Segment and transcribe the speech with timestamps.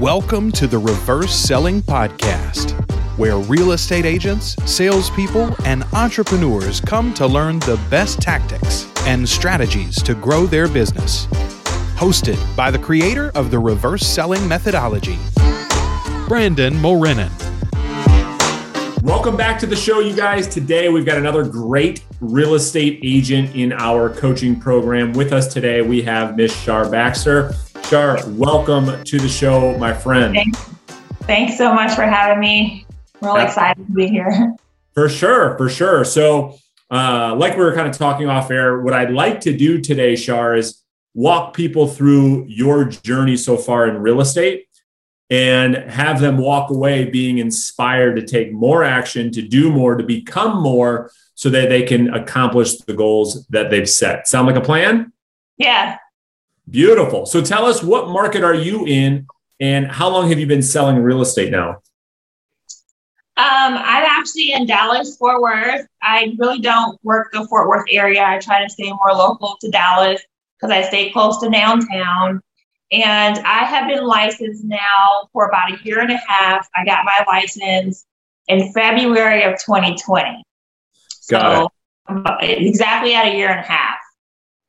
[0.00, 2.72] Welcome to the Reverse Selling Podcast,
[3.16, 10.02] where real estate agents, salespeople, and entrepreneurs come to learn the best tactics and strategies
[10.02, 11.24] to grow their business.
[11.96, 15.16] Hosted by the creator of the Reverse Selling Methodology,
[16.28, 17.32] Brandon Mulrenin.
[19.02, 20.46] Welcome back to the show, you guys.
[20.46, 25.14] Today we've got another great real estate agent in our coaching program.
[25.14, 27.54] With us today, we have Miss Shar Baxter.
[27.88, 30.34] Shar, welcome to the show, my friend.
[30.34, 30.58] Thanks,
[31.22, 32.84] Thanks so much for having me.
[33.22, 34.56] Really excited to be here.
[34.94, 36.04] For sure, for sure.
[36.06, 36.56] So,
[36.90, 40.16] uh, like we were kind of talking off air, what I'd like to do today,
[40.16, 40.82] Shar, is
[41.12, 44.66] walk people through your journey so far in real estate
[45.28, 50.02] and have them walk away being inspired to take more action, to do more, to
[50.02, 54.26] become more, so that they can accomplish the goals that they've set.
[54.26, 55.12] Sound like a plan?
[55.58, 55.98] Yeah,
[56.68, 57.26] Beautiful.
[57.26, 59.26] So tell us what market are you in
[59.60, 61.80] and how long have you been selling real estate now?
[63.38, 65.86] Um, I'm actually in Dallas, Fort Worth.
[66.02, 68.24] I really don't work the Fort Worth area.
[68.24, 70.22] I try to stay more local to Dallas
[70.58, 72.40] because I stay close to downtown.
[72.92, 76.66] And I have been licensed now for about a year and a half.
[76.74, 78.06] I got my license
[78.48, 80.42] in February of 2020.
[81.28, 81.70] Got
[82.08, 82.62] so it.
[82.62, 83.98] exactly at a year and a half.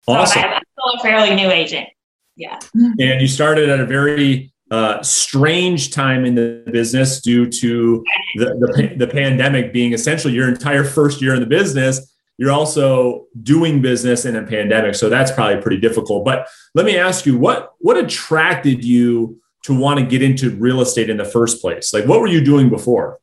[0.08, 0.42] Awesome.
[0.42, 1.90] So I'm still a fairly new agent.
[2.36, 2.60] Yeah.
[2.74, 8.04] And you started at a very uh, strange time in the business due to
[8.36, 12.14] the, the, the pandemic being essentially your entire first year in the business.
[12.38, 16.24] You're also doing business in a pandemic, so that's probably pretty difficult.
[16.24, 20.82] But let me ask you, what what attracted you to want to get into real
[20.82, 21.94] estate in the first place?
[21.94, 23.20] Like, what were you doing before?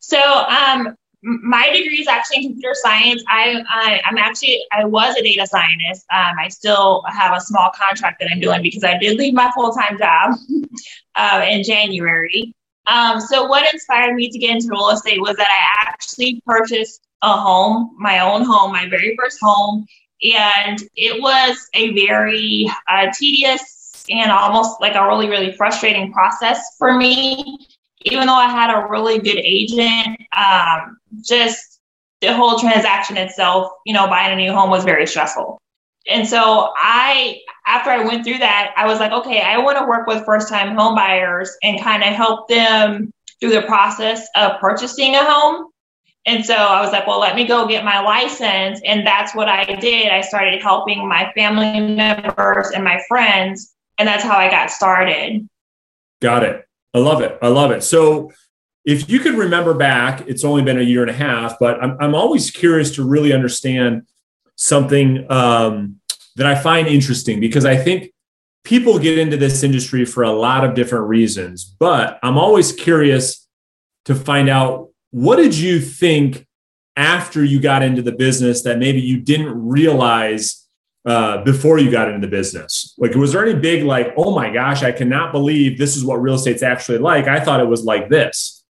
[0.00, 3.22] So, um, my degree is actually in computer science.
[3.28, 6.04] I, I am actually I was a data scientist.
[6.12, 9.50] Um, I still have a small contract that I'm doing because I did leave my
[9.54, 10.34] full time job
[11.14, 12.54] uh, in January.
[12.88, 17.00] Um, so what inspired me to get into real estate was that I actually purchased
[17.22, 19.86] a home, my own home, my very first home,
[20.34, 26.74] and it was a very uh, tedious and almost like a really really frustrating process
[26.76, 27.68] for me
[28.04, 31.80] even though I had a really good agent, um, just
[32.20, 35.60] the whole transaction itself, you know, buying a new home was very stressful.
[36.10, 39.86] And so I, after I went through that, I was like, okay, I want to
[39.86, 44.60] work with first time home buyers and kind of help them through the process of
[44.60, 45.68] purchasing a home.
[46.26, 48.80] And so I was like, well, let me go get my license.
[48.84, 50.08] And that's what I did.
[50.08, 53.74] I started helping my family members and my friends.
[53.98, 55.48] And that's how I got started.
[56.20, 56.64] Got it.
[56.94, 57.38] I love it.
[57.42, 57.82] I love it.
[57.82, 58.30] So,
[58.84, 61.96] if you could remember back, it's only been a year and a half, but I'm,
[62.00, 64.08] I'm always curious to really understand
[64.56, 66.00] something um,
[66.34, 68.12] that I find interesting because I think
[68.64, 73.46] people get into this industry for a lot of different reasons, but I'm always curious
[74.06, 76.46] to find out what did you think
[76.96, 80.61] after you got into the business that maybe you didn't realize
[81.04, 82.94] uh, before you got into the business?
[82.98, 86.16] Like, was there any big, like, oh my gosh, I cannot believe this is what
[86.16, 87.26] real estate's actually like?
[87.26, 88.64] I thought it was like this.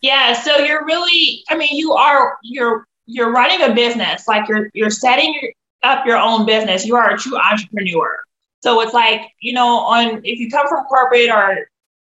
[0.00, 0.32] Yeah.
[0.32, 4.90] So you're really, I mean, you are, you're, you're running a business, like you're, you're
[4.90, 5.34] setting
[5.82, 6.86] up your own business.
[6.86, 8.20] You are a true entrepreneur.
[8.60, 11.66] So it's like, you know, on, if you come from corporate or,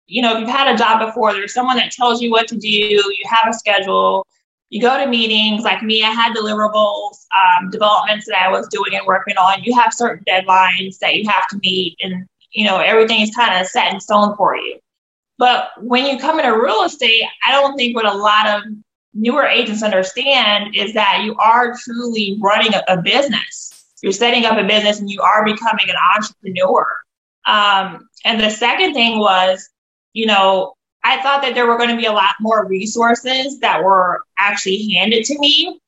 [0.05, 2.55] you know, if you've had a job before, there's someone that tells you what to
[2.55, 4.25] do, you have a schedule,
[4.69, 8.93] you go to meetings like me i had deliverables um, developments that i was doing
[8.93, 9.63] and working on.
[9.63, 13.59] You have certain deadlines that you have to meet and you know everything is kind
[13.59, 14.79] of set in stone for you.
[15.37, 18.63] But when you come into real estate i don't think what a lot of
[19.13, 23.85] newer agents understand is that you are truly running a, a business.
[24.03, 26.85] You're setting up a business and you are becoming an entrepreneur.
[27.45, 29.69] Um, and the second thing was
[30.13, 30.73] you know
[31.07, 34.89] I thought that there were going to be a lot more resources that were actually
[34.93, 35.79] handed to me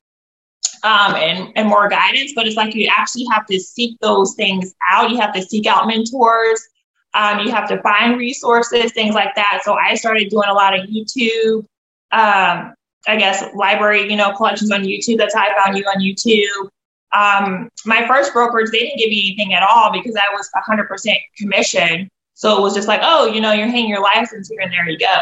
[0.86, 4.74] um, and, and more guidance, but it's like you actually have to seek those things
[4.90, 5.10] out.
[5.12, 6.66] You have to seek out mentors.
[7.14, 9.60] Um, you have to find resources, things like that.
[9.64, 11.66] So I started doing a lot of YouTube,
[12.14, 12.74] um,
[13.06, 15.18] I guess, library, you know, collections on YouTube.
[15.18, 16.70] That's how I found you on YouTube.
[17.12, 21.16] Um, my first brokerage, they didn't give me anything at all because I was 100%
[21.38, 22.10] commission.
[22.40, 24.88] So it was just like, oh, you know, you're hanging your license here and there
[24.88, 25.18] you go.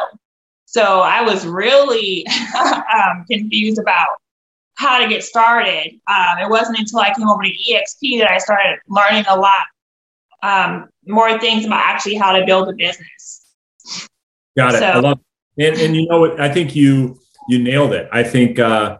[0.65, 2.23] So I was really
[2.95, 4.09] um, confused about
[4.75, 5.99] how to get started.
[6.07, 9.65] Um, it wasn't until I came over to EXP that I started learning a lot
[10.43, 13.47] um, more things about actually how to build a business.
[14.55, 14.77] Got it.
[14.77, 15.19] So, I love
[15.57, 15.73] it.
[15.73, 16.39] And, and you know what?
[16.39, 17.17] I think you
[17.49, 18.07] you nailed it.
[18.11, 18.99] I think uh,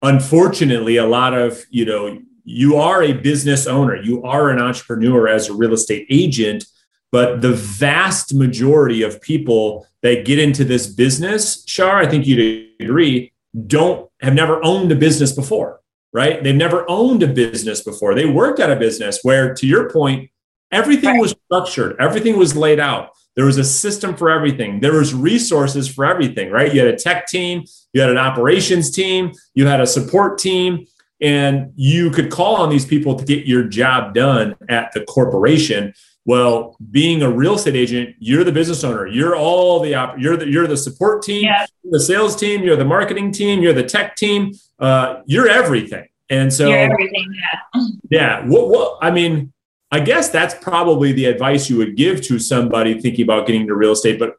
[0.00, 5.28] unfortunately, a lot of you know you are a business owner, you are an entrepreneur
[5.28, 6.64] as a real estate agent
[7.12, 12.68] but the vast majority of people that get into this business, Shar, I think you'd
[12.80, 13.32] agree,
[13.66, 15.80] don't have never owned a business before,
[16.12, 16.42] right?
[16.42, 18.14] They've never owned a business before.
[18.14, 20.30] They worked at a business where, to your point,
[20.72, 21.20] everything right.
[21.20, 23.10] was structured, everything was laid out.
[23.36, 24.80] There was a system for everything.
[24.80, 26.72] There was resources for everything, right?
[26.72, 30.86] You had a tech team, you had an operations team, you had a support team,
[31.20, 35.92] and you could call on these people to get your job done at the corporation.
[36.26, 39.06] Well, being a real estate agent, you're the business owner.
[39.06, 41.64] You're all the op- you're the you're the support team, yeah.
[41.84, 44.52] the sales team, you're the marketing team, you're the tech team.
[44.80, 46.08] Uh, you're everything.
[46.28, 47.32] And so, you're everything.
[47.32, 47.80] Yeah.
[48.10, 48.46] Yeah.
[48.46, 48.68] What?
[48.68, 48.98] What?
[49.00, 49.52] I mean,
[49.92, 53.76] I guess that's probably the advice you would give to somebody thinking about getting into
[53.76, 54.18] real estate.
[54.18, 54.34] But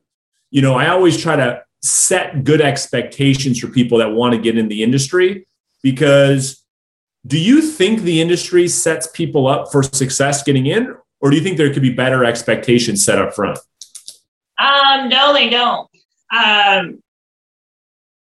[0.52, 4.58] you know, I always try to set good expectations for people that want to get
[4.58, 5.48] in the industry
[5.82, 6.66] because
[7.26, 11.44] do you think the industry sets people up for success getting in or do you
[11.44, 13.60] think there could be better expectations set up front?
[14.60, 15.90] Um no they don't.
[16.32, 17.00] Um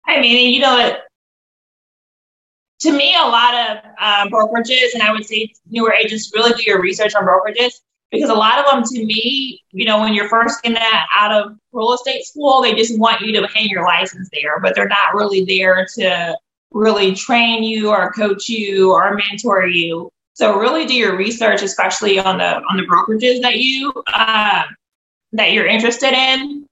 [0.08, 0.98] i mean you know
[2.80, 6.64] to me a lot of um, brokerages and i would say newer agents really do
[6.64, 7.74] your research on brokerages
[8.10, 10.82] because a lot of them to me you know when you're first getting
[11.16, 14.74] out of real estate school they just want you to hang your license there but
[14.74, 16.36] they're not really there to
[16.72, 20.10] really train you or coach you or mentor you.
[20.42, 24.64] So really do your research, especially on the on the brokerages that you uh,
[25.34, 26.66] that you're interested in,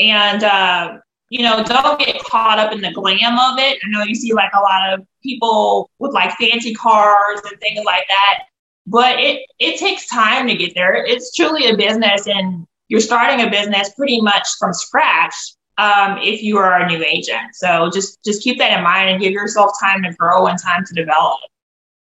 [0.00, 3.78] and uh, you know don't get caught up in the glam of it.
[3.84, 7.84] I know you see like a lot of people with like fancy cars and things
[7.84, 8.46] like that,
[8.84, 11.06] but it it takes time to get there.
[11.06, 15.36] It's truly a business, and you're starting a business pretty much from scratch
[15.78, 17.54] um, if you are a new agent.
[17.54, 20.84] So just just keep that in mind and give yourself time to grow and time
[20.84, 21.38] to develop.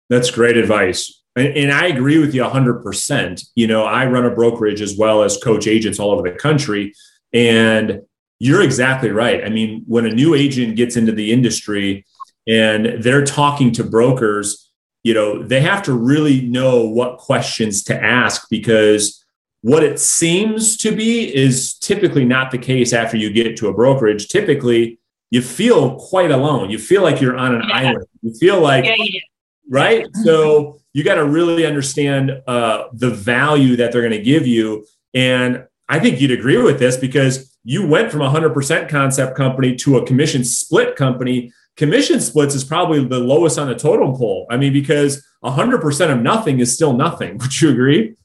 [0.09, 1.21] That's great advice.
[1.35, 3.47] And, and I agree with you 100%.
[3.55, 6.93] You know, I run a brokerage as well as coach agents all over the country.
[7.33, 8.01] And
[8.39, 9.43] you're exactly right.
[9.43, 12.05] I mean, when a new agent gets into the industry
[12.47, 14.71] and they're talking to brokers,
[15.03, 19.23] you know, they have to really know what questions to ask because
[19.61, 23.73] what it seems to be is typically not the case after you get to a
[23.73, 24.29] brokerage.
[24.29, 24.99] Typically,
[25.31, 26.69] you feel quite alone.
[26.69, 27.75] You feel like you're on an yeah.
[27.75, 28.05] island.
[28.21, 29.19] You feel like, yeah, yeah.
[29.69, 30.07] Right?
[30.23, 34.85] So you got to really understand uh, the value that they're going to give you.
[35.13, 39.75] And I think you'd agree with this because you went from a 100% concept company
[39.77, 41.51] to a commission split company.
[41.77, 44.47] Commission splits is probably the lowest on the totem pole.
[44.49, 47.37] I mean, because 100% of nothing is still nothing.
[47.39, 48.15] Would you agree?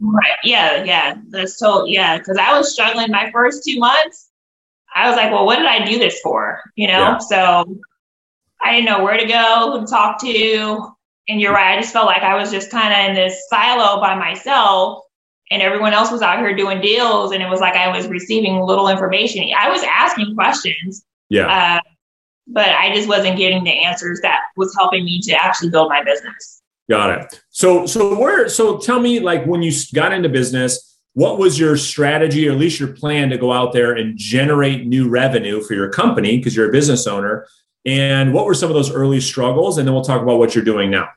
[0.00, 0.36] Right.
[0.42, 0.84] Yeah.
[0.84, 1.14] Yeah.
[1.28, 2.18] That's so, yeah.
[2.18, 4.30] Cause I was struggling my first two months.
[4.94, 6.60] I was like, well, what did I do this for?
[6.76, 6.98] You know?
[6.98, 7.18] Yeah.
[7.18, 7.78] So
[8.64, 10.88] I didn't know where to go, who to talk to.
[11.28, 11.76] And you're right.
[11.76, 15.04] I just felt like I was just kind of in this silo by myself
[15.50, 17.32] and everyone else was out here doing deals.
[17.32, 19.44] And it was like I was receiving little information.
[19.56, 21.04] I was asking questions.
[21.28, 21.76] Yeah.
[21.76, 21.80] Uh,
[22.46, 26.02] but I just wasn't getting the answers that was helping me to actually build my
[26.02, 26.62] business.
[26.90, 27.40] Got it.
[27.48, 31.76] So, so where, so tell me, like, when you got into business, what was your
[31.76, 35.72] strategy or at least your plan to go out there and generate new revenue for
[35.72, 37.46] your company because you're a business owner?
[37.86, 39.78] And what were some of those early struggles?
[39.78, 41.08] And then we'll talk about what you're doing now.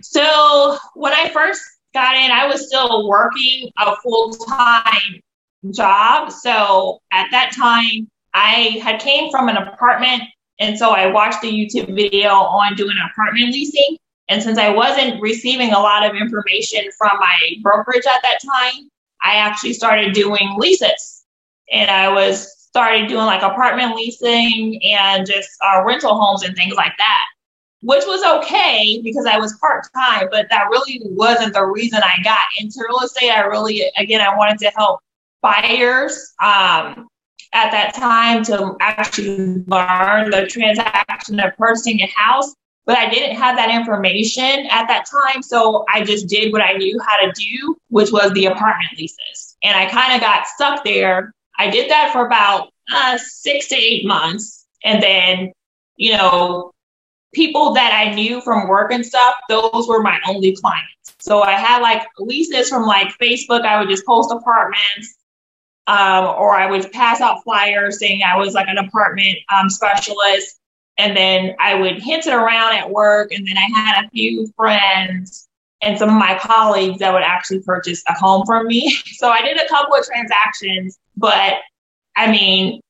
[0.00, 5.20] So, when I first got in, I was still working a full time
[5.72, 6.30] job.
[6.30, 10.22] So, at that time, I had came from an apartment
[10.60, 13.96] and so I watched a YouTube video on doing apartment leasing.
[14.28, 18.88] And since I wasn't receiving a lot of information from my brokerage at that time,
[19.22, 21.24] I actually started doing leases.
[21.72, 26.74] And I was started doing like apartment leasing and just uh, rental homes and things
[26.74, 27.22] like that,
[27.82, 32.20] which was okay because I was part time, but that really wasn't the reason I
[32.24, 33.30] got into real estate.
[33.30, 34.98] I really, again, I wanted to help
[35.40, 37.06] buyers um,
[37.52, 43.36] at that time to actually learn the transaction of purchasing a house, but I didn't
[43.36, 45.44] have that information at that time.
[45.44, 49.56] So I just did what I knew how to do, which was the apartment leases.
[49.62, 51.32] And I kind of got stuck there.
[51.58, 54.66] I did that for about uh, six to eight months.
[54.84, 55.52] And then,
[55.96, 56.72] you know,
[57.32, 61.14] people that I knew from work and stuff, those were my only clients.
[61.18, 63.62] So I had like leases from like Facebook.
[63.62, 65.16] I would just post apartments
[65.86, 70.60] um, or I would pass out flyers saying I was like an apartment um, specialist.
[70.96, 73.32] And then I would hint it around at work.
[73.32, 75.48] And then I had a few friends
[75.84, 78.96] and some of my colleagues that would actually purchase a home from me.
[79.16, 81.54] So I did a couple of transactions, but
[82.16, 82.80] I mean,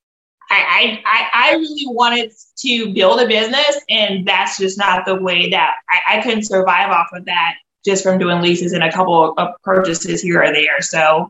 [0.49, 5.49] I, I, I really wanted to build a business, and that's just not the way
[5.49, 9.33] that I, I couldn't survive off of that just from doing leases and a couple
[9.37, 10.81] of purchases here or there.
[10.81, 11.29] So,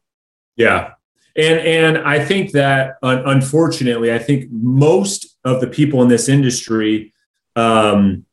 [0.56, 0.94] yeah.
[1.36, 7.14] And, and I think that unfortunately, I think most of the people in this industry
[7.58, 8.26] um,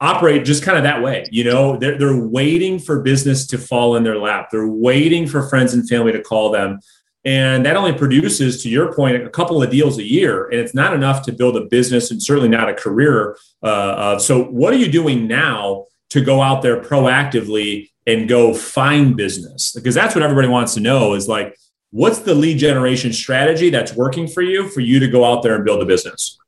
[0.00, 1.24] operate just kind of that way.
[1.30, 4.48] You know, they're, they're waiting for business to fall in their lap.
[4.50, 6.80] They're waiting for friends and family to call them.
[7.24, 10.46] And that only produces, to your point, a couple of deals a year.
[10.46, 13.36] And it's not enough to build a business and certainly not a career.
[13.62, 19.16] Uh, so, what are you doing now to go out there proactively and go find
[19.16, 19.72] business?
[19.72, 21.56] Because that's what everybody wants to know is like,
[21.90, 25.56] what's the lead generation strategy that's working for you for you to go out there
[25.56, 26.38] and build a business?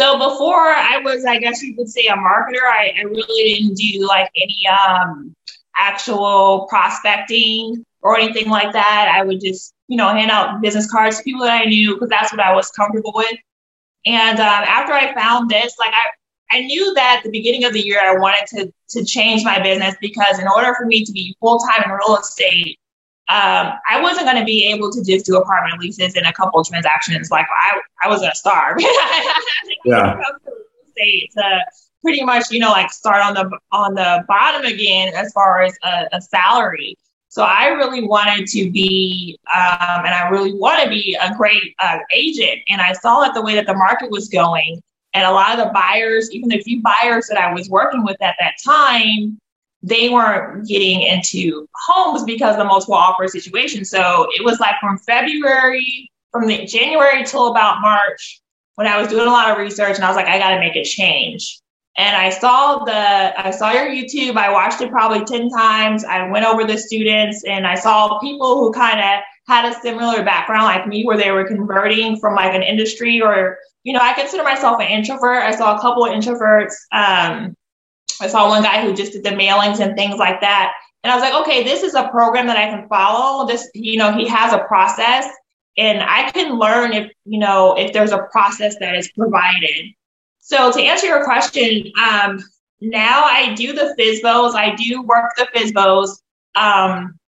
[0.00, 3.74] So before I was, I guess you could say a marketer, I, I really didn't
[3.74, 5.36] do like any um,
[5.76, 9.12] actual prospecting or anything like that.
[9.14, 12.08] I would just, you know, hand out business cards to people that I knew because
[12.08, 13.38] that's what I was comfortable with.
[14.06, 17.74] And um, after I found this, like I, I knew that at the beginning of
[17.74, 21.12] the year I wanted to to change my business because in order for me to
[21.12, 22.79] be full time in real estate,
[23.30, 26.62] um, I wasn't going to be able to just do apartment leases and a couple
[26.64, 27.30] transactions.
[27.30, 28.78] Like I, I was going to starve.
[29.84, 30.20] yeah.
[30.96, 31.64] to
[32.02, 35.76] pretty much, you know, like start on the on the bottom again as far as
[35.84, 36.96] a, a salary.
[37.28, 41.76] So I really wanted to be, um, and I really want to be a great
[41.78, 42.58] uh, agent.
[42.68, 44.82] And I saw that the way that the market was going,
[45.14, 48.20] and a lot of the buyers, even the few buyers that I was working with
[48.20, 49.38] at that time,
[49.82, 53.84] they weren't getting into homes because of the multiple offer situation.
[53.84, 58.40] So it was like from February, from the January till about March,
[58.74, 60.60] when I was doing a lot of research, and I was like, I got to
[60.60, 61.60] make a change.
[61.96, 64.36] And I saw the, I saw your YouTube.
[64.36, 66.04] I watched it probably 10 times.
[66.04, 70.22] I went over the students and I saw people who kind of had a similar
[70.22, 74.12] background like me, where they were converting from like an industry or, you know, I
[74.12, 75.42] consider myself an introvert.
[75.42, 76.72] I saw a couple of introverts.
[76.92, 77.54] Um,
[78.20, 80.72] I saw one guy who just did the mailings and things like that.
[81.02, 83.46] And I was like, okay, this is a program that I can follow.
[83.46, 85.26] This, you know, he has a process
[85.78, 89.94] and I can learn if, you know, if there's a process that is provided.
[90.40, 92.40] So to answer your question, um,
[92.80, 94.54] now I do the FSBOs.
[94.54, 96.20] I do work the FSBOs.
[96.54, 97.18] Um,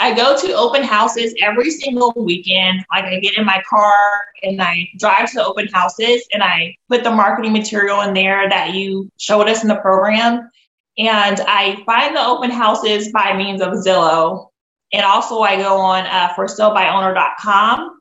[0.00, 2.84] I go to open houses every single weekend.
[2.92, 3.94] Like I get in my car
[4.42, 8.48] and I drive to the open houses and I put the marketing material in there
[8.48, 10.50] that you showed us in the program.
[10.98, 14.48] And I find the open houses by means of Zillow.
[14.92, 17.96] And also I go on uh, for salebyowner.com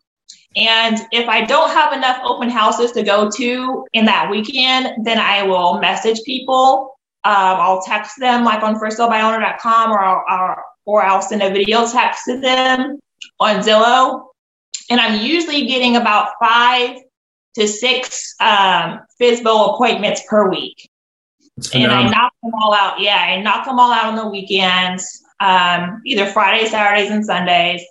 [0.56, 5.18] and if I don't have enough open houses to go to in that weekend, then
[5.18, 6.98] I will message people.
[7.26, 12.26] Um, I'll text them like on forsalebyowner.com or, or, or I'll send a video text
[12.26, 13.00] to them
[13.40, 14.28] on Zillow.
[14.90, 16.98] And I'm usually getting about five
[17.56, 20.90] to six um, FSBO appointments per week.
[21.74, 23.00] And I knock them all out.
[23.00, 27.82] Yeah, I knock them all out on the weekends, um, either Fridays, Saturdays, and Sundays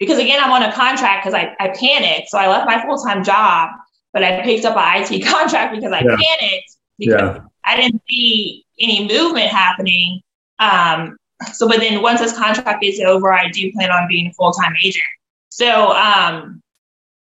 [0.00, 2.30] because again, I'm on a contract because I, I panicked.
[2.30, 3.70] So I left my full time job,
[4.12, 6.16] but I picked up an IT contract because I yeah.
[6.16, 7.40] panicked because yeah.
[7.64, 10.22] I didn't see any movement happening.
[10.58, 11.16] Um,
[11.52, 14.52] so, but then once this contract is over, I do plan on being a full
[14.52, 15.04] time agent.
[15.48, 16.62] So, um,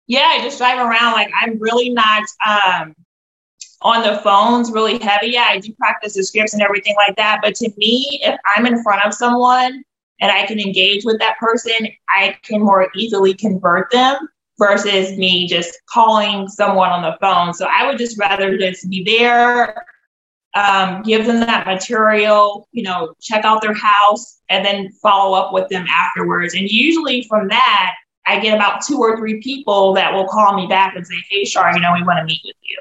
[0.08, 1.14] yeah, I just drive around.
[1.14, 2.96] Like I'm really not um,
[3.82, 5.28] on the phones really heavy.
[5.28, 7.40] Yeah, I do practice the scripts and everything like that.
[7.42, 9.84] But to me, if I'm in front of someone
[10.20, 14.18] and I can engage with that person, I can more easily convert them
[14.58, 17.54] versus me just calling someone on the phone.
[17.54, 19.86] So I would just rather just be there,
[20.56, 25.54] um, give them that material, you know, check out their house, and then follow up
[25.54, 26.54] with them afterwards.
[26.56, 30.68] And usually from that, I get about two or three people that will call me
[30.68, 32.80] back and say, Hey, Shar, you know, we want to meet with you.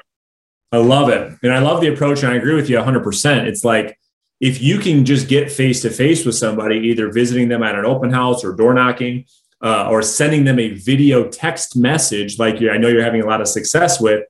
[0.71, 1.37] I love it.
[1.41, 2.23] And I love the approach.
[2.23, 3.45] And I agree with you 100%.
[3.45, 3.97] It's like,
[4.39, 7.85] if you can just get face to face with somebody, either visiting them at an
[7.85, 9.25] open house or door knocking,
[9.61, 13.25] uh, or sending them a video text message, like you, I know you're having a
[13.25, 14.23] lot of success with,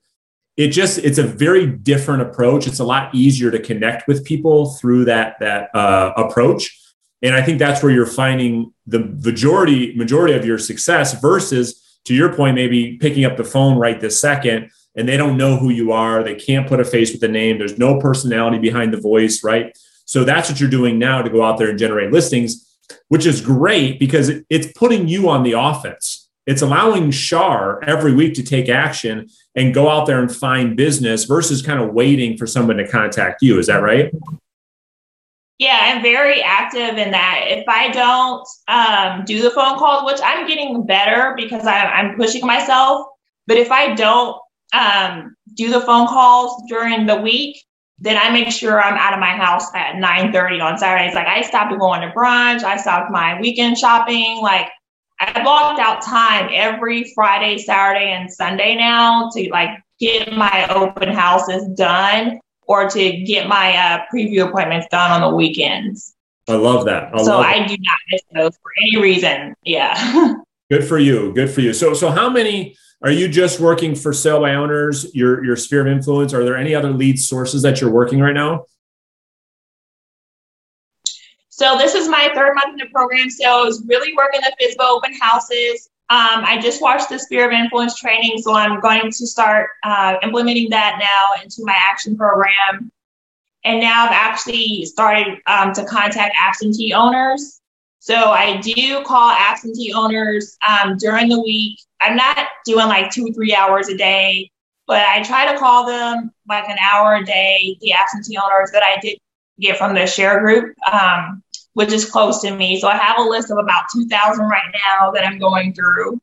[0.60, 2.68] it just it's a very different approach.
[2.68, 6.78] It's a lot easier to connect with people through that that uh, approach,
[7.22, 12.13] and I think that's where you're finding the majority majority of your success versus to
[12.13, 15.70] your point, maybe picking up the phone right this second and they don't know who
[15.70, 16.24] you are.
[16.24, 17.58] They can't put a face with a name.
[17.58, 19.78] There's no personality behind the voice, right?
[20.04, 23.39] So that's what you're doing now to go out there and generate listings, which is
[23.39, 26.29] great because it's putting you on the offense.
[26.50, 31.25] It's allowing Shar every week to take action and go out there and find business
[31.25, 33.60] versus kind of waiting for someone to contact you.
[33.60, 34.12] Is that right?
[35.60, 37.46] Yeah, I'm very active in that.
[37.50, 42.15] If I don't um, do the phone calls, which I'm getting better because I, am
[42.15, 43.06] pushing myself,
[43.46, 44.36] but if I don't
[44.74, 47.63] um, do the phone calls during the week,
[48.00, 51.13] then I make sure I'm out of my house at 9:30 on Saturdays.
[51.13, 54.39] Like I stopped going to brunch, I stopped my weekend shopping.
[54.41, 54.70] Like
[55.20, 61.10] I blocked out time every Friday, Saturday, and Sunday now to like get my open
[61.10, 66.16] houses done or to get my uh, preview appointments done on the weekends.
[66.48, 67.14] I love that.
[67.14, 69.56] I so love I do not miss those for any reason.
[69.64, 70.36] Yeah.
[70.72, 71.34] Good for you.
[71.34, 71.74] Good for you.
[71.74, 75.82] So so how many are you just working for sale by owners, your your sphere
[75.82, 76.34] of influence?
[76.34, 78.66] Are there any other lead sources that you're working right now?
[81.60, 83.30] So this is my third month in the program.
[83.30, 85.89] So I was really working the FSBO open houses.
[86.10, 90.16] Um, I just watched the Sphere of Influence training, so I'm going to start uh,
[90.24, 92.89] implementing that now into my action program.
[93.66, 97.60] And now I've actually started um, to contact absentee owners.
[98.00, 101.78] So I do call absentee owners um, during the week.
[102.00, 104.50] I'm not doing like two, or three hours a day,
[104.88, 108.82] but I try to call them like an hour a day, the absentee owners that
[108.82, 109.18] I did
[109.60, 112.80] get from the share group, um, which is close to me.
[112.80, 116.20] So I have a list of about 2,000 right now that I'm going through.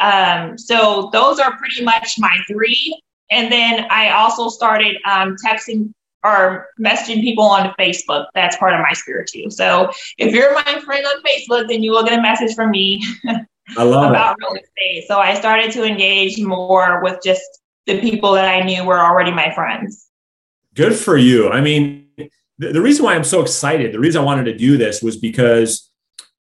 [0.00, 3.00] Um, so those are pretty much my three.
[3.30, 5.92] And then I also started um, texting
[6.24, 8.26] or messaging people on Facebook.
[8.34, 9.50] That's part of my sphere too.
[9.50, 13.04] So if you're my friend on Facebook, then you will get a message from me
[13.76, 15.06] about real estate.
[15.06, 17.44] So I started to engage more with just
[17.86, 20.08] the people that I knew were already my friends.
[20.74, 21.48] Good for you.
[21.48, 22.05] I mean,
[22.58, 25.16] the, the reason why I'm so excited, the reason I wanted to do this was
[25.16, 25.90] because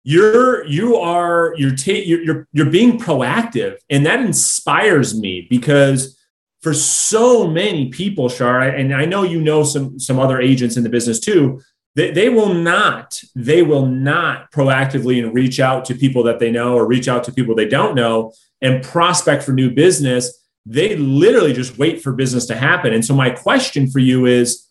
[0.05, 6.17] you're you are you're ta- you're, you're you're being proactive and that inspires me because
[6.62, 10.83] for so many people, Shar, and I know you know some some other agents in
[10.83, 11.61] the business too.
[11.95, 16.50] They, they will not they will not proactively and reach out to people that they
[16.50, 20.45] know or reach out to people they don't know and prospect for new business.
[20.67, 22.93] They literally just wait for business to happen.
[22.93, 24.65] And so my question for you is,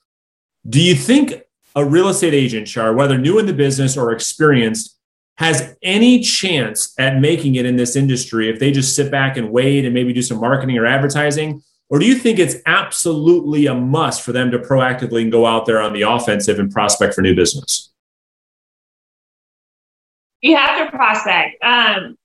[0.67, 1.34] do you think
[1.75, 4.98] a real estate agent, Shar, whether new in the business or experienced,
[5.37, 9.51] has any chance at making it in this industry if they just sit back and
[9.51, 11.61] wait and maybe do some marketing or advertising?
[11.89, 15.81] Or do you think it's absolutely a must for them to proactively go out there
[15.81, 17.92] on the offensive and prospect for new business?
[20.42, 21.63] You have to prospect.
[21.63, 22.18] Um,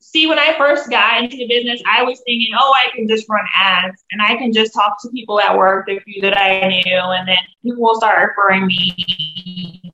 [0.00, 3.28] see, when I first got into the business, I was thinking, oh, I can just
[3.28, 6.66] run ads and I can just talk to people at work, the few that I
[6.66, 9.92] knew, and then people will start referring me.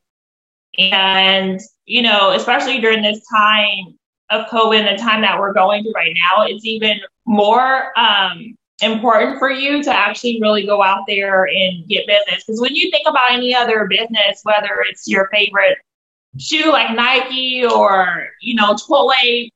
[0.79, 3.99] And, you know, especially during this time
[4.31, 9.39] of COVID the time that we're going through right now, it's even more um, important
[9.39, 12.45] for you to actually really go out there and get business.
[12.45, 15.79] Because when you think about any other business, whether it's your favorite
[16.39, 19.51] shoe like Nike or, you know, Chipotle,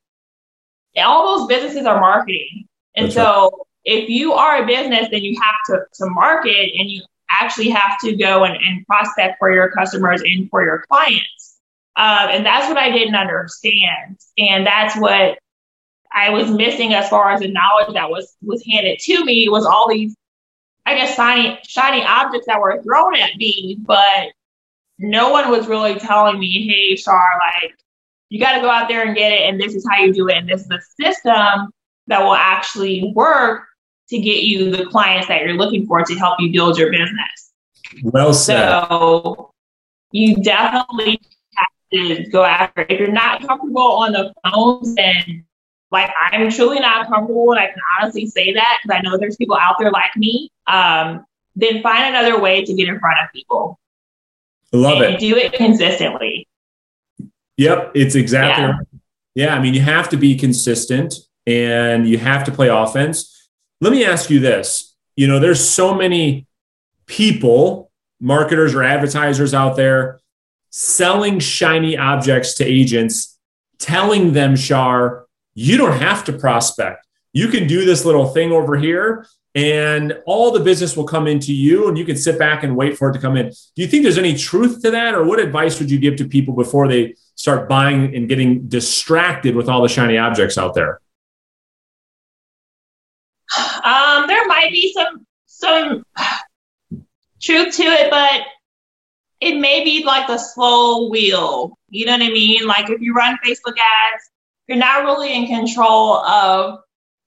[0.96, 2.66] all those businesses are marketing.
[2.96, 3.52] And That's so right.
[3.84, 7.98] if you are a business, then you have to, to market and you actually have
[8.00, 11.58] to go and, and prospect for your customers and for your clients.
[11.96, 14.18] Uh, and that's what I didn't understand.
[14.38, 15.38] And that's what
[16.12, 19.64] I was missing as far as the knowledge that was was handed to me was
[19.64, 20.16] all these,
[20.86, 24.32] I guess, shiny shiny objects that were thrown at me, but
[24.98, 27.74] no one was really telling me, "Hey, Shar, like
[28.30, 30.28] you got to go out there and get it, and this is how you do
[30.28, 31.70] it, and this is a system
[32.06, 33.64] that will actually work
[34.08, 37.52] to get you the clients that you're looking for to help you build your business."
[38.02, 38.86] Well said.
[38.88, 39.52] So
[40.12, 41.20] you definitely
[41.56, 42.86] have to go after.
[42.88, 45.44] If you're not comfortable on the phones and
[45.90, 49.36] like I'm truly not comfortable, and I can honestly say that because I know there's
[49.36, 50.50] people out there like me.
[50.68, 53.78] Um, then find another way to get in front of people.
[54.72, 55.18] Love it.
[55.18, 56.46] Do it consistently.
[57.60, 58.64] Yep, it's exactly.
[58.64, 58.70] Yeah.
[58.70, 58.86] Right.
[59.34, 61.14] yeah, I mean, you have to be consistent
[61.46, 63.48] and you have to play offense.
[63.82, 66.46] Let me ask you this: you know, there's so many
[67.04, 70.20] people, marketers or advertisers out there
[70.70, 73.38] selling shiny objects to agents,
[73.78, 77.06] telling them, Shar, you don't have to prospect.
[77.34, 81.52] You can do this little thing over here and all the business will come into
[81.52, 83.48] you and you can sit back and wait for it to come in.
[83.48, 85.14] Do you think there's any truth to that?
[85.14, 89.56] Or what advice would you give to people before they start buying and getting distracted
[89.56, 91.00] with all the shiny objects out there?
[93.82, 96.04] Um, there might be some some
[97.40, 98.42] truth to it, but
[99.40, 101.78] it may be like a slow wheel.
[101.88, 102.66] You know what I mean?
[102.66, 104.30] Like if you run Facebook ads
[104.70, 106.78] you're not really in control of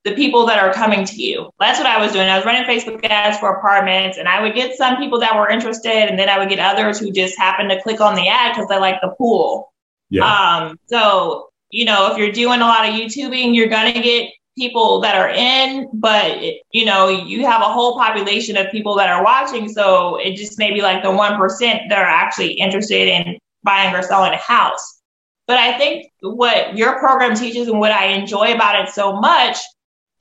[0.06, 1.50] the people that are coming to you.
[1.60, 2.30] That's what I was doing.
[2.30, 5.50] I was running Facebook ads for apartments, and I would get some people that were
[5.50, 8.54] interested, and then I would get others who just happened to click on the ad
[8.54, 9.73] because they like the pool.
[10.14, 10.26] Yeah.
[10.26, 15.02] Um, so you know, if you're doing a lot of YouTubing, you're gonna get people
[15.02, 16.40] that are in, but
[16.72, 19.68] you know, you have a whole population of people that are watching.
[19.68, 24.04] So it just may be like the 1% that are actually interested in buying or
[24.04, 25.02] selling a house.
[25.48, 29.58] But I think what your program teaches and what I enjoy about it so much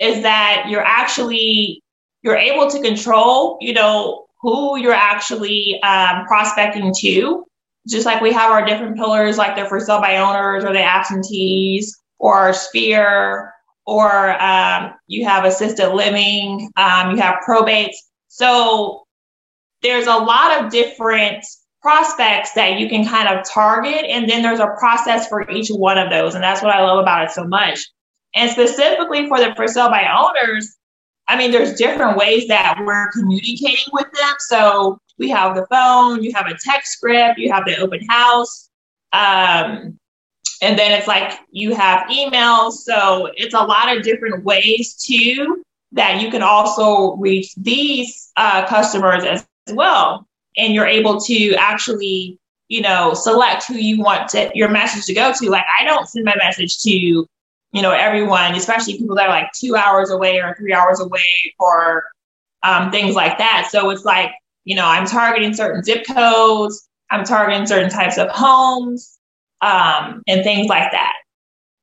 [0.01, 1.83] is that you're actually
[2.23, 7.45] you're able to control, you know, who you're actually um, prospecting to.
[7.89, 10.83] Just like we have our different pillars, like the for sale by owners or the
[10.83, 13.53] absentees or our sphere
[13.87, 17.97] or um, you have assisted living, um, you have probates.
[18.29, 19.03] So
[19.83, 21.45] there's a lot of different
[21.83, 24.05] prospects that you can kind of target.
[24.09, 26.35] And then there's a process for each one of those.
[26.35, 27.81] And that's what I love about it so much.
[28.35, 30.77] And specifically for the for sale by owners,
[31.29, 34.35] I mean, there's different ways that we're communicating with them.
[34.39, 38.69] So we have the phone, you have a text script, you have the open house.
[39.13, 39.97] Um,
[40.61, 42.73] and then it's like you have emails.
[42.73, 48.67] So it's a lot of different ways too that you can also reach these uh,
[48.67, 50.27] customers as well.
[50.57, 55.15] And you're able to actually, you know, select who you want to, your message to
[55.15, 55.51] go to.
[55.51, 59.53] Like I don't send my message to, you know, everyone, especially people that are like
[59.53, 62.05] two hours away or three hours away or
[62.65, 63.69] um, things like that.
[63.71, 64.33] So it's like,
[64.65, 66.89] you know, I'm targeting certain zip codes.
[67.11, 69.19] I'm targeting certain types of homes
[69.61, 71.15] um, and things like that.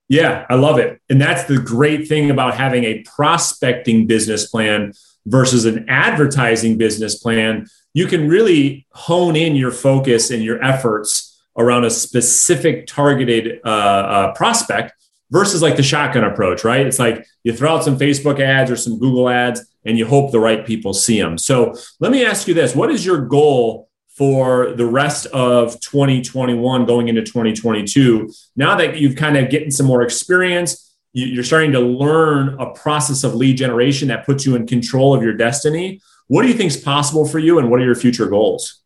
[0.08, 1.00] Yeah, I love it.
[1.10, 4.94] And that's the great thing about having a prospecting business plan
[5.28, 7.68] versus an advertising business plan.
[7.94, 13.70] You can really hone in your focus and your efforts around a specific targeted uh,
[13.70, 14.94] uh, prospect
[15.32, 16.86] versus like the shotgun approach, right?
[16.86, 20.32] It's like you throw out some Facebook ads or some Google ads and you hope
[20.32, 21.38] the right people see them.
[21.38, 22.76] So let me ask you this.
[22.76, 29.16] What is your goal for the rest of 2021 going into 2022 now that you've
[29.16, 34.10] kind of getting some more experience you're starting to learn a process of lead generation
[34.10, 36.02] that puts you in control of your destiny.
[36.28, 38.82] What do you think is possible for you and what are your future goals?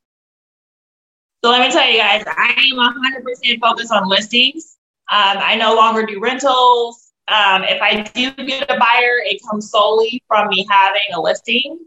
[1.44, 4.73] So let me tell you guys i am 100% focused on listings
[5.14, 9.70] um, i no longer do rentals um, if i do get a buyer it comes
[9.70, 11.80] solely from me having a listing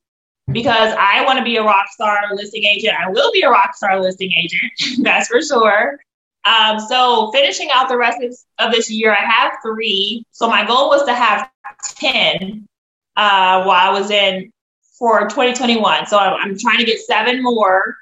[0.52, 2.94] because I want to be a rock star listing agent.
[2.94, 5.98] I will be a rock star listing agent, that's for sure.
[6.44, 8.18] Um, so finishing out the rest
[8.58, 10.24] of this year, I have three.
[10.30, 11.50] So my goal was to have
[11.96, 12.66] 10
[13.16, 14.52] uh, while I was in
[14.96, 16.06] for 2021.
[16.06, 17.96] So I'm, trying to get seven more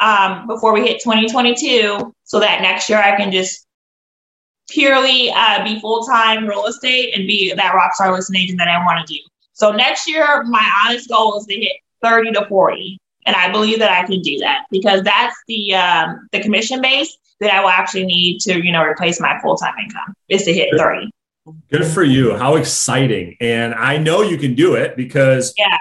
[0.00, 3.66] um, before we hit 2022 so that next year I can just
[4.72, 8.84] purely uh, be full-time real estate and be that rock star listing agent that I
[8.84, 9.20] want to do.
[9.52, 12.98] So next year, my honest goal is to hit 30 to 40.
[13.26, 17.16] And I believe that I can do that because that's the um, the commission base
[17.40, 20.70] that I will actually need to, you know, replace my full-time income is to hit
[20.76, 21.10] 30.
[21.70, 22.36] Good for you.
[22.36, 23.36] How exciting.
[23.40, 25.76] And I know you can do it because Yeah,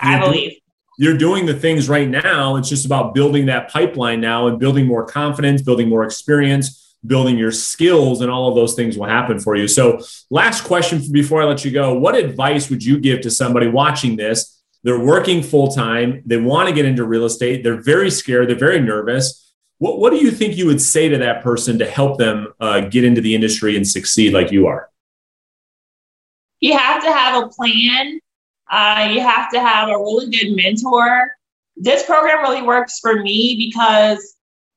[0.00, 0.52] I believe.
[0.52, 0.56] Do,
[0.98, 2.56] you're doing the things right now.
[2.56, 7.38] It's just about building that pipeline now and building more confidence, building more experience building
[7.38, 9.68] your skills and all of those things will happen for you.
[9.68, 13.68] So, last question before I let you go What advice would you give to somebody
[13.68, 14.62] watching this?
[14.82, 18.56] They're working full time, they want to get into real estate, they're very scared, they're
[18.56, 19.52] very nervous.
[19.78, 22.80] What, what do you think you would say to that person to help them uh,
[22.80, 24.88] get into the industry and succeed like you are?
[26.60, 28.20] You have to have a plan.
[28.70, 31.32] Uh, you have to have a really good mentor.
[31.76, 34.35] This program really works for me because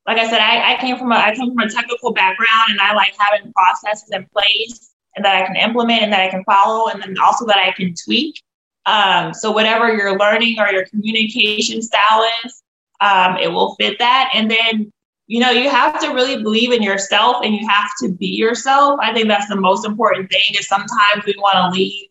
[0.10, 2.82] like I said, I, I came from a I came from a technical background and
[2.82, 6.44] I like having processes in place and that I can implement and that I can
[6.46, 8.42] follow and then also that I can tweak.
[8.88, 12.64] Um, so whatever you're learning or your communication style is,
[13.02, 14.32] um, it will fit that.
[14.34, 14.92] And then,
[15.28, 19.00] you know, you have to really believe in yourself and you have to be yourself.
[19.04, 22.08] I think that's the most important thing is sometimes we want to leave,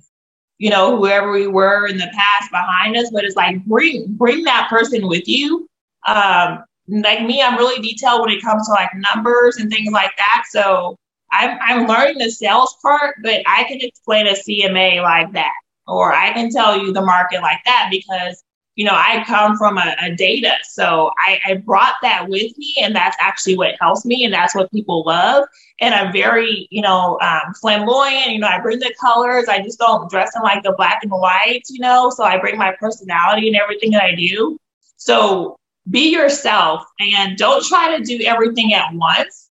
[0.59, 4.45] you know, whoever we were in the past behind us, but it's like bring bring
[4.45, 5.69] that person with you.
[6.07, 10.12] Um, like me, I'm really detailed when it comes to like numbers and things like
[10.16, 10.44] that.
[10.51, 10.96] So
[11.31, 15.53] I'm, I'm learning the sales part, but I can explain a CMA like that,
[15.87, 18.42] or I can tell you the market like that because,
[18.77, 20.53] you know, I come from a, a data.
[20.62, 24.24] So I, I brought that with me and that's actually what helps me.
[24.24, 25.44] And that's what people love.
[25.81, 29.46] And I'm very, you know, um, flamboyant, you know, I bring the colors.
[29.48, 32.57] I just don't dress in like the black and white, you know, so I bring
[32.57, 34.59] my personality and everything that I do.
[34.96, 35.58] So
[35.90, 39.51] be yourself and don't try to do everything at once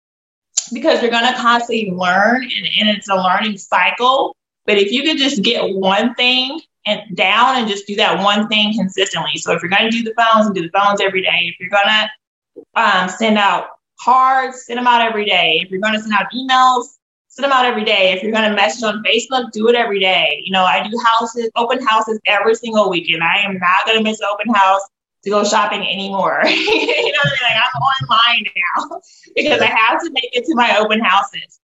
[0.72, 4.36] because you're going to constantly learn and, and it's a learning cycle.
[4.66, 8.48] But if you could just get one thing and down and just do that one
[8.48, 9.36] thing consistently.
[9.36, 11.56] So if you're going to do the phones and do the phones every day, if
[11.58, 13.68] you're going to um, send out
[14.00, 15.60] cards, send them out every day.
[15.62, 16.84] If you're going to send out emails,
[17.28, 18.12] send them out every day.
[18.12, 20.40] If you're going to message on Facebook, do it every day.
[20.44, 23.22] You know, I do houses, open houses every single weekend.
[23.22, 24.82] I am not going to miss open house
[25.24, 26.42] to go shopping anymore.
[26.46, 27.42] you know what I mean?
[27.42, 29.00] Like I'm online now
[29.34, 31.60] because I have to make it to my open houses.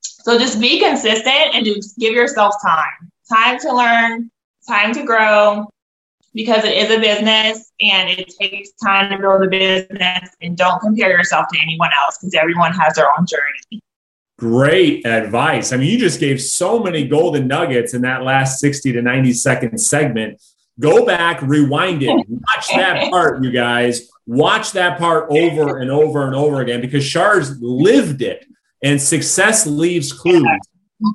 [0.00, 3.10] So just be consistent and just give yourself time.
[3.30, 4.30] Time to learn,
[4.66, 5.68] time to grow,
[6.34, 10.80] because it is a business and it takes time to build a business and don't
[10.80, 13.80] compare yourself to anyone else because everyone has their own journey.
[14.36, 15.72] Great advice.
[15.72, 19.32] I mean, you just gave so many golden nuggets in that last 60 to 90
[19.32, 20.42] second segment.
[20.80, 24.08] Go back, rewind it, watch that part, you guys.
[24.26, 28.46] Watch that part over and over and over again because Shar's lived it
[28.82, 30.46] and success leaves clues.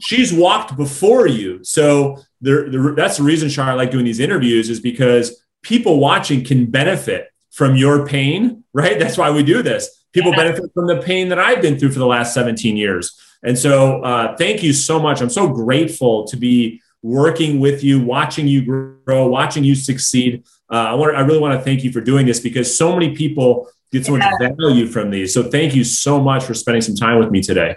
[0.02, 1.64] She's walked before you.
[1.64, 6.00] So there, there, that's the reason, Shar, I like doing these interviews is because people
[6.00, 9.00] watching can benefit from your pain, right?
[9.00, 10.06] That's why we do this.
[10.12, 13.20] People benefit from the pain that I've been through for the last 17 years.
[13.44, 15.22] And so, uh, thank you so much.
[15.22, 18.66] I'm so grateful to be working with you, watching you
[19.06, 20.44] grow, watching you succeed.
[20.72, 23.16] Uh, I want, I really want to thank you for doing this because so many
[23.16, 25.34] people get so much value from these.
[25.34, 27.76] So, thank you so much for spending some time with me today.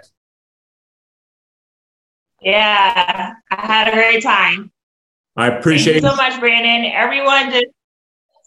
[2.41, 4.73] Yeah, I had a great time.
[5.37, 6.91] I appreciate Thank you so much, Brandon.
[6.93, 7.67] Everyone just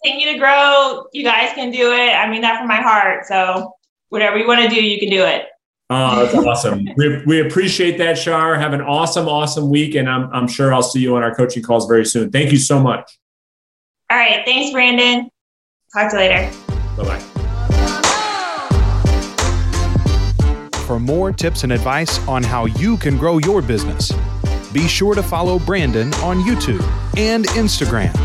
[0.04, 1.06] continue to grow.
[1.12, 2.12] You guys can do it.
[2.12, 3.26] I mean that from my heart.
[3.26, 3.72] So
[4.10, 5.46] whatever you want to do, you can do it.
[5.88, 6.88] Oh, that's awesome.
[6.96, 8.56] we, we appreciate that, Shar.
[8.56, 9.94] Have an awesome, awesome week.
[9.94, 12.30] And I'm, I'm sure I'll see you on our coaching calls very soon.
[12.30, 13.18] Thank you so much.
[14.10, 14.42] All right.
[14.44, 15.30] Thanks, Brandon.
[15.92, 16.52] Talk to you later.
[16.96, 17.22] Bye bye.
[20.86, 24.12] for more tips and advice on how you can grow your business.
[24.72, 26.80] Be sure to follow Brandon on YouTube
[27.16, 28.16] and Instagram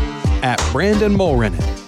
[0.44, 1.81] at Brandon Mulrenin